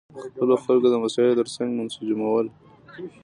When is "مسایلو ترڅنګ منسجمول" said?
1.03-2.45